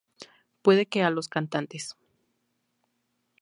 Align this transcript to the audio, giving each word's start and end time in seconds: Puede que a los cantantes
Puede 0.63 0.87
que 0.87 1.03
a 1.03 1.11
los 1.11 1.27
cantantes 1.29 1.95